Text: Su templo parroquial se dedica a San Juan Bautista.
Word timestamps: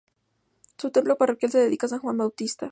Su 0.79 0.89
templo 0.89 1.15
parroquial 1.15 1.51
se 1.51 1.59
dedica 1.59 1.85
a 1.85 1.89
San 1.89 1.99
Juan 1.99 2.17
Bautista. 2.17 2.69